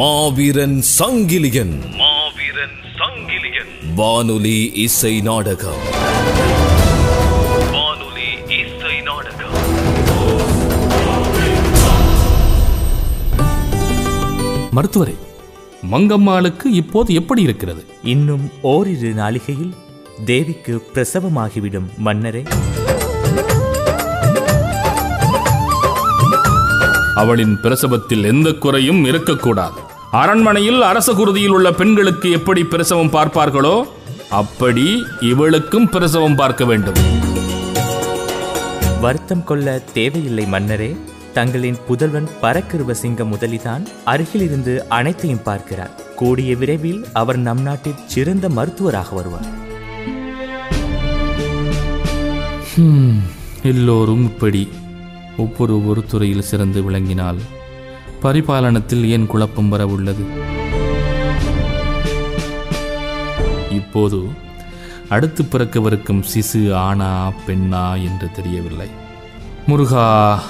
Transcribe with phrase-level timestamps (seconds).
[0.00, 1.96] மாவீரன் சங்கிலியன்.
[1.96, 3.94] மாவீரன் சங்கிலியன்.
[3.94, 5.80] வானொலி இசை நாடகம்.
[7.72, 9.54] வானொலி இசை நாடகம்.
[14.70, 15.16] மருத்துவரே
[15.92, 17.84] மங்கம்மாளுக்கு இப்போது எப்படி இருக்கிறது?
[18.02, 19.74] இன்னும் ஓரிரு நாளிகையில்
[20.24, 22.46] தேவிக்கு பிரசவமாகிவிடும் மன்னரே.
[27.14, 29.88] அவளின் பிரசவத்தில் எந்த குறையும் இருக்கக்கூடாது.
[30.18, 33.82] அரண்மனையில் அரச குருதியில் உள்ள பெண்களுக்கு எப்படி பிரசவம் பார்ப்பார்களோ
[34.30, 36.98] அப்படி இவளுக்கும் பிரசவம் பார்க்க வேண்டும்.
[39.00, 40.96] வருத்தம் கொள்ள தேவையில்லை மன்னரே
[41.32, 45.94] தங்களின் புதல்வன் பரக்கிருவ சிங்கம் முதலிதான் அருகிலிருந்து அனைத்தையும் பார்க்கிறார்.
[46.16, 49.48] கூடிய விரைவில் அவர் நம் நாட்டில் சிறந்த மருத்துவராக வருவார்.
[53.62, 54.68] எல்லோரும் இப்படி
[55.36, 57.40] ஒவ்வொரு ஒரு துறையில் சிறந்து விளங்கினால்
[58.22, 60.24] பரிபாலனத்தில் ஏன் குழப்பம் வர உள்ளது?
[63.70, 64.28] இப்போது
[65.08, 68.88] அடுத்து பிறக்கவிருக்கும் சிசு ஆணா பெண்ணா என்று தெரியவில்லை.
[69.66, 70.42] முருகா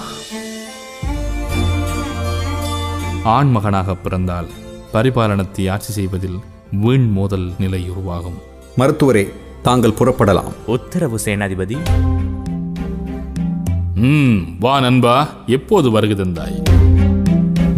[3.24, 4.48] ஆண் மகனாக பிறந்தால்
[4.92, 6.38] பரிபாலனத்தை ஆட்சி செய்வதில்
[6.70, 8.38] வீண் மோதல் நிலை உருவாகும்.
[8.76, 10.52] மருத்துவரே தாங்கள் புறப்படலாம்.
[10.66, 11.78] உத்தரவு சேனாதிபதி.
[13.94, 16.69] ம் வா நண்பா எப்போது வருகை தந்தாய்?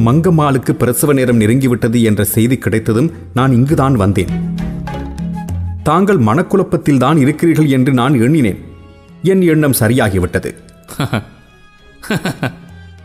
[0.05, 4.55] மங்கம்மாளுக்கு பிரசவ நேரம் நெருங்கிவிட்டது என்ற செய்தி கிடைத்ததும் நான் இங்குதான் வந்தேன்.
[5.83, 8.64] தாங்கள் மனக்குழப்பத்தில் தான் இருக்கிறீர்கள் என்று நான் எண்ணினேன்.
[9.22, 10.55] என் எண்ணம் சரியாகிவிட்டது.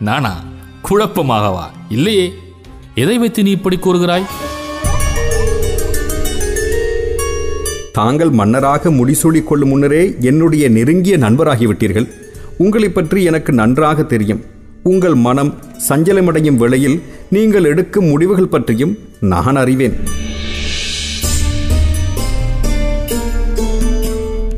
[0.00, 0.44] நானா?
[0.90, 1.62] குழப்பமாகவா?
[1.88, 2.32] இல்லையே.
[2.94, 4.22] எதை வைத்து நீ இப்படி கூறுகிறாய்?
[7.92, 12.10] தாங்கள் மன்னராக முடிசூடிக் கொள்ளும் முன்னரே என்னுடைய நெருங்கிய நண்பராகிவிட்டீர்கள்.
[12.58, 14.56] உங்களைப் பற்றி எனக்கு நன்றாக தெரியும்.
[14.82, 15.54] உங்கள் மனம்
[15.88, 19.96] சஞ்சலமடையும் வேளையில் நீங்கள் எடுக்கும் முடிவுகள் பற்றியும் நான் அறிவேன்.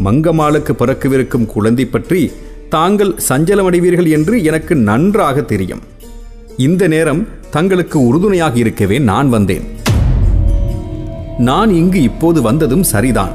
[0.04, 2.30] மங்கம்மாளுக்கு பிறக்கவிருக்கும் குழந்தை பற்றி
[2.69, 5.82] தாங்கள் சஞ்சலமடைவீர்கள் என்று எனக்கு நன்றாக தெரியும்.
[6.56, 9.66] இந்த நேரம் தங்களுக்கு உறுதுணையாக இருக்கவே நான் வந்தேன்.
[11.38, 13.32] நான் இங்கு இப்போது வந்ததும் சரிதான்.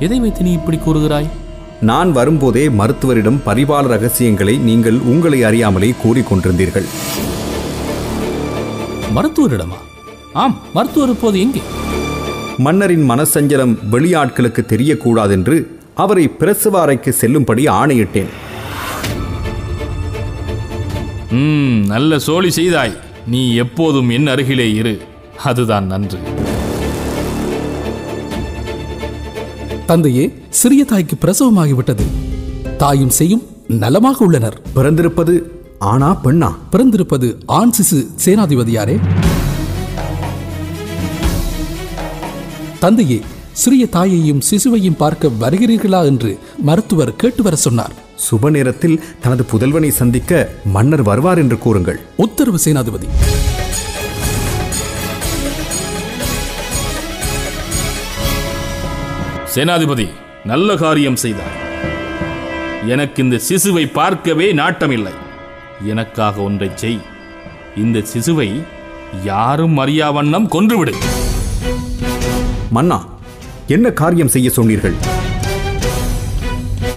[0.00, 1.28] எதை வைத்து நீ இப்படி கூறுகிறாய்?
[1.88, 6.86] நான் வரும்போதே மருத்துவரிடம் பரிபால ரகசியங்களை நீங்கள் உங்களை அறியாமலே கூறிக்கொண்டிருந்தீர்கள்.
[9.16, 9.78] மருத்துவரிடமா?
[10.32, 11.62] ஆம் மருத்துவர் இப்போது எங்கே?
[12.58, 15.56] மன்னரின் மனசஞ்சலம் வெளியாட்களுக்கு தெரியக்கூடாதென்று
[15.94, 18.32] அவரை பிரசவ அறைக்கு செல்லும்படி ஆணையிட்டேன்.
[21.86, 22.96] நல்ல சோழி செய்தாய்.
[23.26, 24.94] நீ எப்போதும் என் அருகிலே இரு.
[25.44, 26.18] அதுதான் நன்று.
[29.92, 32.02] தந்தையே சிறிய தாய்க்கு பிரசவமாகிவிட்டது.
[32.76, 34.60] தாயும் செய்யும் நலமாக உள்ளனர்.
[34.74, 35.42] பிறந்திருப்பது
[35.78, 36.54] ஆனா பெண்ணா?
[36.72, 39.00] பிறந்திருப்பது ஆண் சிசு சேனாதிபதியாரே.
[42.78, 43.20] தந்தையே
[43.52, 47.92] சிறிய தாயையும் சிசுவையும் பார்க்க வருகிறீர்களா என்று மருத்துவர் கேட்டு வர சொன்னார்.
[48.30, 52.00] சுப நேரத்தில் தனது புதல்வனை சந்திக்க மன்னர் வருவார் என்று கூறுங்கள்.
[52.16, 53.08] உத்தரவு சேனாதிபதி.
[59.54, 60.08] சேனாதிபதி
[60.44, 61.58] நல்ல காரியம் செய்தாய்.
[62.88, 65.10] எனக்கு இந்த சிசுவை பார்க்கவே நாட்டமில்லை.
[65.84, 67.00] எனக்காக ஒன்றை செய்.
[67.76, 68.62] இந்த சிசுவை
[69.24, 70.92] யாரும் அறியா வண்ணம் கொன்றுவிடு.
[72.70, 73.08] மன்னா
[73.66, 74.94] என்ன காரியம் செய்ய சொன்னீர்கள்?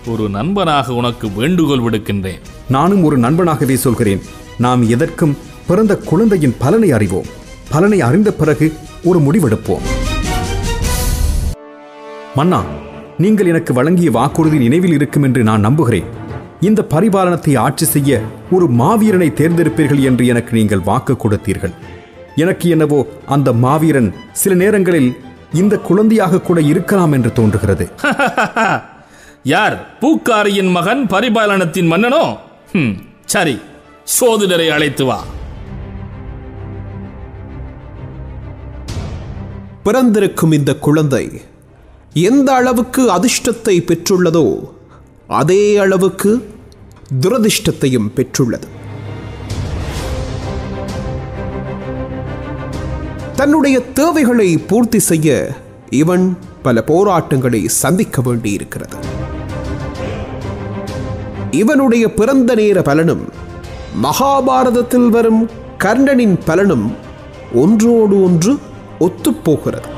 [0.05, 2.41] ஒரு நண்பனாக உனக்கு வேண்டுகோள் விடுக்கின்றேன்.
[2.69, 4.21] நானும் ஒரு நண்பனாகவே சொல்கிறேன்.
[4.57, 7.25] நாம் எதற்கும் பிறந்த குழந்தையின் பலனை அறிவோம்.
[7.69, 8.73] பலனை அறிந்த பிறகு
[9.03, 9.94] ஒரு முடிவெடுப்போம்.
[12.35, 12.61] மன்னா
[13.19, 16.07] நீங்கள் எனக்கு வழங்கிய வாக்குறுதி நினைவில் இருக்கும் என்று நான் நம்புகிறேன்.
[16.61, 21.73] இந்த பரிபாலனத்தை ஆட்சி செய்ய ஒரு மாவீரனை தேர்ந்தெடுப்பீர்கள் என்று எனக்கு நீங்கள் வாக்கு கொடுத்தீர்கள்.
[22.35, 25.09] எனக்கு என்னவோ அந்த மாவீரன் சில நேரங்களில்
[25.53, 27.85] இந்த குழந்தையாக கூட இருக்கலாம் என்று தோன்றுகிறது.
[29.43, 32.37] யார் பூக்காரியின் மகன் பரிபாலனத்தின் மன்னனோ?
[32.73, 32.93] ஹம்,
[33.25, 33.55] சரி
[34.19, 35.19] சோதிடரை அழைத்து வா.
[39.83, 41.25] பிறந்திருக்கும் இந்த குழந்தை
[42.17, 44.59] எந்த அளவுக்கு அதிர்ஷ்டத்தை பெற்றுள்ளதோ
[45.27, 46.47] அதே அளவுக்கு
[47.19, 48.67] துரதிர்ஷ்டத்தையும் பெற்றுள்ளது.
[53.35, 55.55] தன்னுடைய தேவைகளை பூர்த்தி செய்ய
[55.89, 58.97] இவன் பல போராட்டங்களை சந்திக்க வேண்டியிருக்கிறது.
[61.51, 63.29] இவனுடைய பிறந்த நேர பலனும்
[64.03, 65.49] மகாபாரதத்தில் வரும்
[65.83, 66.95] கர்ணனின் பலனும்
[67.53, 68.57] ஒன்றோடு ஒன்று
[68.99, 69.94] ஒத்துப்போகிறது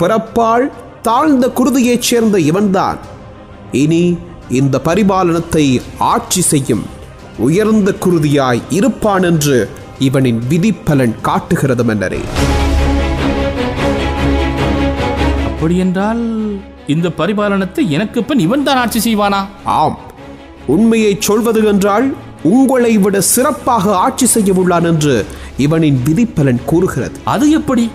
[0.00, 2.98] பிறப்பால் தாழ்ந்த குருதியைச் சேர்ந்த இவன்தான்.
[3.72, 4.18] இனி
[4.48, 6.84] இந்த பரிபாலனத்தை ஆட்சி செய்யும்
[7.38, 9.68] உயர்ந்த குருதியாய் இருப்பான் என்று
[9.98, 12.20] இவனின் விதிப்பலன் காட்டுகிறது மன்னரே
[15.46, 16.22] அப்படியென்றால்
[16.86, 19.46] இந்த பரிபாலனத்தை எனக்கு பின் இவன் தான் ஆட்சி செய்வானா?
[19.64, 19.98] ஆம்.
[20.66, 25.24] உண்மையை சொல்வது என்றால் உங்களை விட சிறப்பாக ஆட்சி செய்ய உள்ளான் என்று
[25.56, 27.20] இவனின் விதிப்பலன் கூறுகிறது.
[27.24, 27.90] அது எப்படி?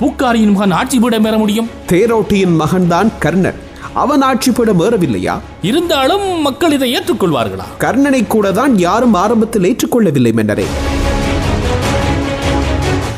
[0.00, 1.68] பூக்காரியின் மகன் ஆட்சி பீடம் பெற முடியும்.
[1.88, 3.54] தேரோட்டியின் மகன்தான் கர்ணன்.
[3.92, 7.66] அவன் ஆட்சி பீடம் ஏறவில்லையா இருந்தாலும் மக்கள் இதை ஏற்றுக்கொள்வார்களா?
[7.80, 10.66] கர்ணனை கூட தான் யாரும் ஆரம்பத்தில் ஏற்றுக்கொள்ளவில்லை மன்னரே.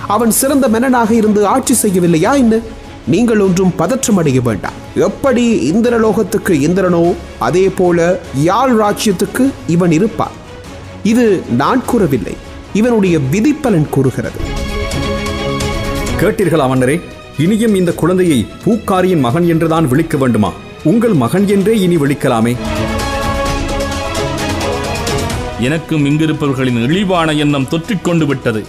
[0.07, 2.59] அவன் சிறந்த மன்னனாக இருந்து ஆட்சி செய்யவில்லையா என்ன?
[3.07, 4.81] நீங்கள் ஒன்றும் பதற்றம் அடைய வேண்டாம்.
[4.95, 10.31] எப்படி இந்திரலோகத்துக்கு இந்திரனோ அதே போல யாழ் ராஜ்யத்துக்கு இவன் இருப்பான்.
[11.03, 12.37] இது நான் கூறவில்லை.
[12.73, 14.62] இவனுடைய விதிப்பலன் கூறுகிறது.
[16.23, 17.01] கேட்டீர்களா மன்னரே?
[17.39, 20.53] இனியும் இந்த குழந்தையை பூக்காரியின் மகன் என்றுதான் விழிக்க வேண்டுமா?
[20.83, 22.57] உங்கள் மகன் என்றே இனி விழிக்கலாமே.
[25.61, 28.67] எனக்கும் இங்கிருப்பவர்களின் இழிவான எண்ணம் தொற்றிக்கொண்டு விட்டது.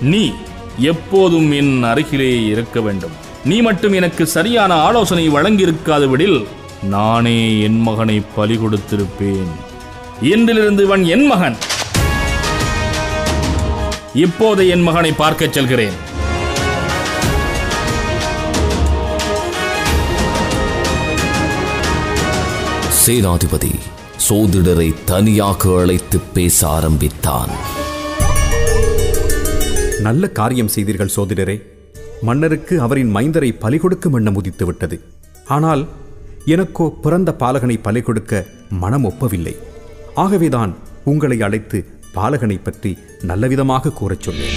[0.00, 0.32] நீ
[0.78, 3.10] எப்போதும் என் அருகிலே இருக்க வேண்டும்.
[3.44, 6.46] நீ மட்டும் எனக்கு சரியான ஆலோசனை வழங்கியிருக்காதவிடில்
[6.82, 9.50] நானே என் மகனை பலி கொடுத்திருப்பேன்.
[10.22, 11.56] இன்றிலிருந்து இவன் என் மகன்.
[14.14, 16.08] இப்போது என் மகனை பார்க்கச் செல்கிறேன்.
[23.10, 23.70] சேனாதிபதி
[24.24, 27.52] சோதிடரை தனியாக அழைத்து பேச ஆரம்பித்தான்.
[30.06, 31.56] நல்ல காரியம் செய்தீர்கள் சோதிடரே.
[32.28, 34.98] மன்னருக்கு அவரின் மைந்தரை பலி கொடுக்கும் எண்ணம் உதித்து விட்டது
[35.56, 35.82] ஆனால்
[36.54, 38.42] எனக்கோ பிறந்த பாலகனை பலி கொடுக்க
[38.84, 39.54] மனம் ஒப்பவில்லை.
[40.24, 40.74] ஆகவேதான்
[41.12, 41.80] உங்களை அழைத்து
[42.18, 42.92] பாலகனை பற்றி
[43.32, 44.56] நல்லவிதமாக கூறச் சொன்னேன்.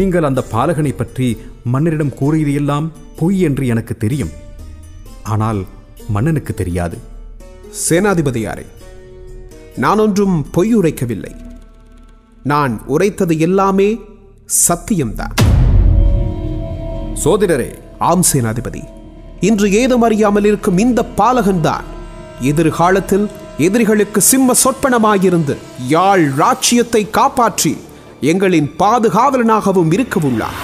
[0.00, 1.28] நீங்கள் அந்த பாலகனை பற்றி
[1.74, 4.32] மன்னரிடம் கூறியது எல்லாம் பொய் என்று எனக்கு தெரியும்.
[5.32, 5.60] ஆனால்
[6.08, 6.98] மன்னனுக்கு தெரியாது.
[7.84, 8.66] சேனாதிபதியாரே
[9.76, 11.32] நான் ஒன்றும் பொய் உரைக்கவில்லை.
[12.42, 13.88] நான் உரைத்தது எல்லாமே
[14.68, 15.36] சத்தியம்தான்.
[17.24, 18.82] சோதிடரே ஆம் சேனாதிபதி
[19.40, 21.88] இன்று ஏதும் அறியாமல் இருக்கும் இந்த பாலகன்தான்
[22.50, 23.26] எதிர்காலத்தில்
[23.66, 25.56] எதிரிகளுக்கு சிம்ம சொற்பனமாயிருந்து
[25.88, 27.72] யாழ் ராச்சியத்தை காப்பாற்றி
[28.32, 30.58] எங்களின் பாதுகாவலனாகவும் இருக்கவுள்ளார்.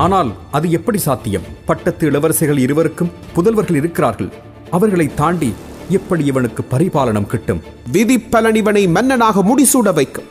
[0.00, 1.42] ஆனால் அது எப்படி சாத்தியம்?
[1.64, 4.32] பட்டத்து இளவரசிகள் இருவருக்கும் புதல்வர்கள் இருக்கிறார்கள்.
[4.70, 5.54] அவர்களை தாண்டி
[5.88, 7.62] எப்படி இவனுக்கு பரிபாலனம் கிட்டும்?
[7.92, 10.24] விதிப்பலன் இவனை மன்னனாக முடிசூட வைக்கும்.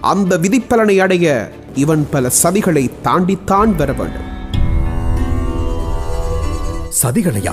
[0.00, 4.34] அந்த விதிப்பலனை அடைய இவன் பல சதிகளை தாண்டித்தான் வர வேண்டும்.
[7.02, 7.52] சதிகளையா?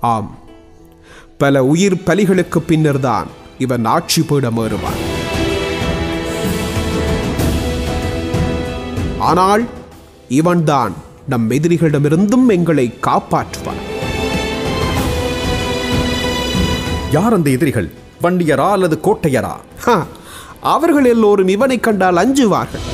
[0.00, 0.38] ஆம்.
[1.38, 3.26] பல உயிர் பலிகளுக்கு பின்னர்தான்
[3.58, 5.05] இவன் ஆட்சி பீடம் ஏறுவான்.
[9.30, 9.64] ஆனால்
[10.40, 10.94] இவன்தான்
[11.32, 13.80] நம் எதிரிகளிடமிருந்தும் எங்களை காப்பாற்றுவான்.
[17.16, 17.88] யார் அந்த எதிரிகள்?
[18.22, 19.54] வண்டியரா அல்லது கோட்டையரா?
[20.74, 22.86] அவர்கள் எல்லோரும் இவனை கண்டால் அஞ்சுவார்கள்.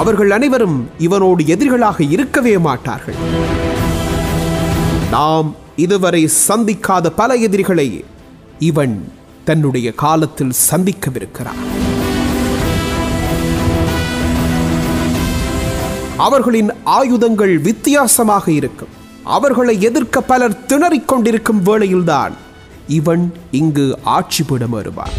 [0.00, 3.18] அவர்கள் அனைவரும் இவனோடு எதிரிகளாக இருக்கவே மாட்டார்கள்.
[5.10, 5.48] நாம்
[5.84, 7.88] இதுவரை சந்திக்காத பல எதிரிகளை
[8.70, 8.96] இவன்
[9.48, 11.62] தன்னுடைய காலத்தில் சந்திக்கவிருக்கிறான்.
[16.16, 18.88] அவர்களின் ஆயுதங்கள் வித்தியாசமாக இருக்கும்.
[19.24, 22.34] அவர்களை எதிர்க்க பலர் திணறிக் கொண்டிருக்கும் வேளையில்தான்
[22.86, 25.14] இவன் இங்கு ஆட்சி பீடம் வருவான்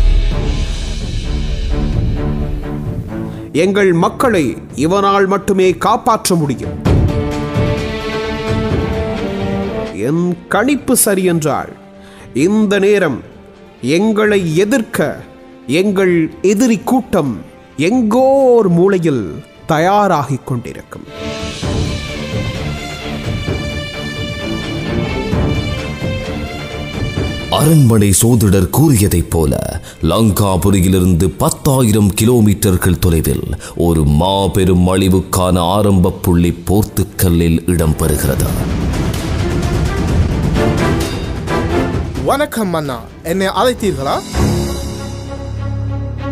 [3.51, 6.75] எங்கள் மக்களை இவனால் மட்டுமே காப்பாற்ற முடியும்.
[9.93, 11.71] என் கணிப்பு சரியென்றால்
[12.33, 13.19] இந்த நேரம்
[13.81, 15.19] எங்களை எதிர்க்க
[15.67, 17.41] எங்கள் எதிரி கூட்டம்
[17.77, 19.23] எங்கோ ஒரு மூலையில்
[19.67, 21.05] தயாராகிக் கொண்டிருக்கும்
[27.49, 33.45] அரண்மனை சோதிடர் கூறியதைப் போல லங்காபுரியிலிருந்து பத்தாயிரம் கிலோமீட்டர்கள் தொலைவில்
[33.75, 38.47] ஒரு மாபெரும் அழிவுக்கான ஆரம்ப புள்ளி போர்த்துக்கல்லில் இடம்பெறுகிறது.
[42.25, 44.15] வணக்கம் மன்னா என்னை அழைத்தீர்களா?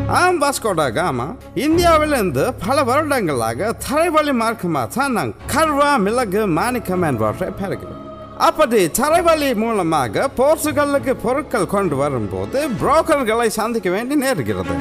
[0.07, 1.25] ஆம் வாஸ்கோடா காமா.
[1.55, 8.01] இந்தியாவிலிருந்து பல வருடங்களாக தரைவழி மார்க்கமாக தான் நாங்கள் கர்வா மிளகு மாணிக்கம் என்பவற்றை பெறுகிறோம்.
[8.37, 14.75] அப்படி தரைவழி மூலமாக போர்ச்சுகலுக்கு பொருட்கள் கொண்டு வரும்போது புரோக்கர்களை சந்திக்க வேண்டி நேருகிறது.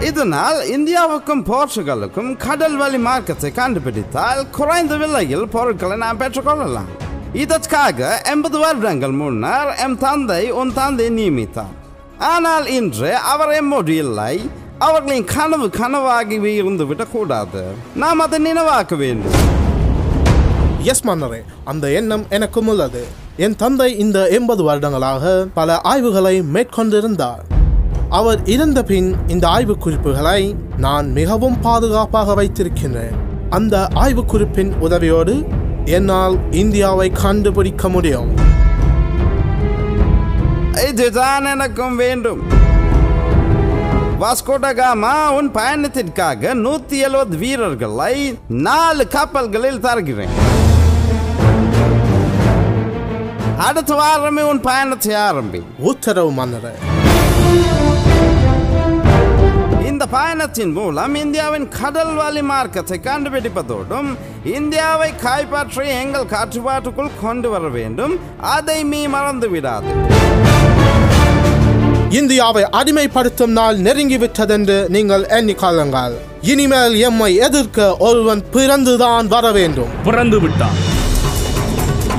[0.00, 6.90] இதனால் இந்தியாவுக்கும் போர்ச்சுகலுக்கும் கடல் வழி மார்க்கத்தை கண்டுபிடித்தால் குறைந்த விலையில் பொருட்களை நாம் பெற்றுக்கொள்ளலாம்
[7.32, 11.82] இதற்காக எண்பது வருடங்கள் முன்னர் எம் தந்தை உன் தந்தை நியமித்தார்.
[12.24, 14.34] ஆனால் இன்று அவர் எம்மோடு இல்லை
[14.78, 17.62] அவர்களின் கனவு கனவாகவே இருந்து விடக்கூடாது
[17.94, 19.36] நாம் அதை நினைவாக்க வேண்டும்
[20.84, 23.02] எஸ் மன்னரே அந்த எண்ணம் எனக்கும் உள்ளது
[23.38, 27.44] என் தந்தை இந்த எண்பது வருடங்களாக பல ஆய்வுகளை மேற்கொண்டிருந்தார்
[28.10, 30.40] அவர் இருந்த பின் இந்த ஆய்வு குறிப்புகளை
[30.78, 33.16] நான் மிகவும் பாதுகாப்பாக வைத்திருக்கின்றேன்
[33.50, 35.34] அந்த ஆய்வு குறிப்பின் உதவியோடு
[35.90, 38.30] என்னால் இந்தியாவை கண்டுபிடிக்க முடியும்
[40.76, 42.42] இதுதான் எனக்கும் வேண்டும்.
[44.20, 50.52] வாஸ்கோடகாமா உன் பயணத்திற்காக நூத்தி எழுபது வீரர்களை நாலு கப்பல்களில் தருகிறேன்.
[53.58, 55.62] அடுத்த வாரமே உன் பயணத்தை ஆரம்பி.
[55.78, 56.72] உத்தரவு மன்னரே.
[60.14, 64.08] பயணத்தின் மூலம் இந்தியாவின் கடல் வழி மார்க்கத்தை கண்டுபிடிப்பதோடும்
[64.58, 68.14] இந்தியாவை கைப்பற்றி எங்கள் கட்டுப்பாட்டுக்குள் கொண்டு வர வேண்டும்.
[68.56, 69.90] அதை மீ மறந்து விடாது
[72.20, 76.14] இந்தியாவை அடிமைப்படுத்தும் நாள் நெருங்கிவிட்டதென்று நீங்கள் எண்ணிக்கொள்ளுங்கள்
[76.52, 79.92] இனிமேல் எம்மை எதிர்க்க ஒருவன் பிறந்துதான் வர வேண்டும்.
[80.04, 80.78] பிறந்து விட்டான்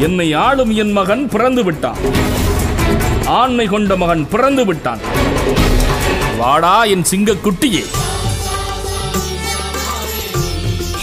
[0.08, 2.02] என்னை ஆளும் என் மகன் பிறந்து விட்டான்
[3.40, 5.04] ஆண்மை கொண்ட மகன் பிறந்து விட்டான்
[6.39, 7.84] வாடா என் சிங்கக்குட்டியே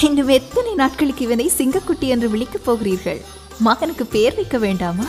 [0.07, 3.21] இன்னும் எத்தனை நாட்களுக்கு இவனை சிங்கக்குட்டி என்று விழிக்கப் போகிறீர்கள்?
[3.59, 5.07] மகனுக்கு பெயர் வைக்க வேண்டாமா?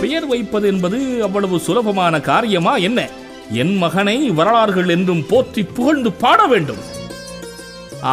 [0.00, 3.08] பெயர் வைப்பது என்பது அவ்வளவு சுலபமான காரியமா என்ன?
[3.62, 6.82] என் மகனை வரலாறுகள் என்றும் போற்றி புகழ்ந்து பாட வேண்டும்.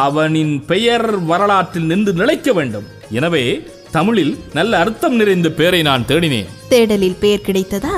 [0.04, 2.86] அவனின் பெயர் வரலாற்றில் நின்று நிலைக்க வேண்டும்.
[3.10, 3.44] எனவே
[3.90, 6.48] தமிழில் நல்ல அர்த்தம் நிறைந்த பெயரை நான் தேடினேன்.
[6.70, 7.96] தேடலில் பெயர் கிடைத்ததா?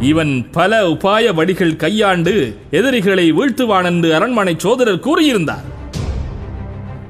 [0.00, 5.66] இவன் பல உபாய வழிகள் கையாண்டு எதிரிகளை வீழ்த்துவான் என்று அரண்மனை சோதரர் கூறியிருந்தார்.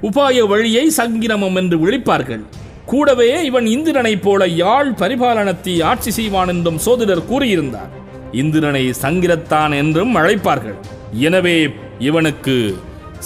[0.03, 2.43] உபாய வழியை சங்கிரமம் என்று விழிப்பார்கள்.
[2.87, 7.91] கூடவே இவன் இந்திரனைப் போல யாழ் பரிபாலனத்தை ஆட்சி செய்வான் என்றும் சோதிடர் கூறியிருந்தார்.
[8.33, 10.79] இந்திரனை சங்கிரத்தான் என்றும் அழைப்பார்கள்.
[11.13, 11.69] எனவே
[11.99, 12.79] இவனுக்கு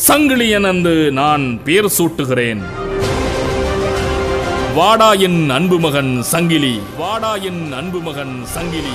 [0.09, 2.84] சங்கிலியன் என்று நான் பெயர் சூட்டுகிறேன்.
[4.75, 6.81] வாடா என் அன்பு மகன் சங்கிலி.
[6.99, 8.95] வாடா என் அன்பு மகன் சங்கிலி.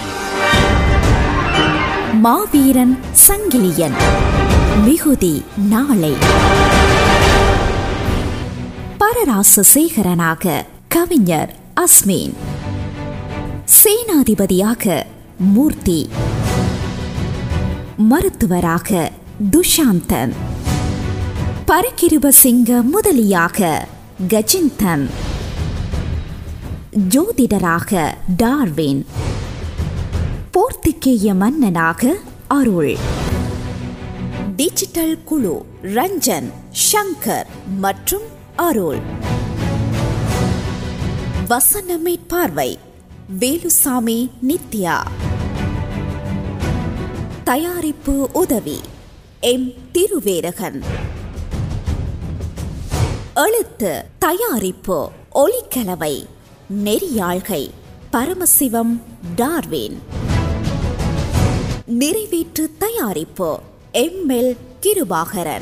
[2.13, 3.91] மாவீரன் சங்கிலியன்.
[4.85, 6.13] மிகுதி நாளை.
[8.97, 12.33] பரராச சேகரனாக கவிஞர் அஸ்மீன்.
[13.83, 15.03] சேனாதிபதியாக
[15.37, 16.09] மூர்த்தி.
[17.97, 19.11] மருத்துவராக
[19.51, 20.31] துஷாந்தன்.
[21.67, 23.77] பரகிருப சிங்க முதலியாக
[24.27, 25.09] கஜிந்தன்.
[27.07, 29.05] ஜோதிடராக டார்வின்.
[30.51, 32.15] போர்த்துகேய மன்னனாக
[32.47, 32.97] அருள்.
[34.55, 36.51] டிஜிட்டல் குழு ரஞ்சன்
[36.91, 37.45] ஷங்கர்
[37.79, 38.21] மற்றும்
[38.55, 38.99] அருள்.
[41.49, 42.79] வசனமே பார்வை
[43.39, 45.07] வேலுசாமி நித்யா.
[47.43, 48.79] தயாரிப்பு உதவி
[49.39, 49.73] எம்.
[49.93, 50.81] திருவேரகன்.
[53.35, 56.37] எழுத்து தயாரிப்பு ஒலிக்கலவை.
[56.75, 57.69] நெறியாழ்கை
[58.11, 59.01] பரமசிவம்
[59.35, 60.01] டார்வின்.
[61.85, 63.61] நிறைவேற்று தயாரிப்பு
[63.93, 65.61] எம்எல் கிருபாகரன்.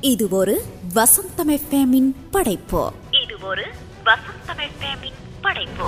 [0.00, 0.62] இது ஒரு
[0.94, 2.92] வசந்தம் எஃப்எம்மின் படைப்பு.
[3.24, 3.64] இது ஒரு
[4.04, 5.84] வசந்தம் எஃப்எம்மின் படைப்பு.